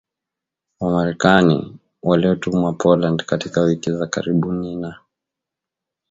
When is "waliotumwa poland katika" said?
2.03-3.61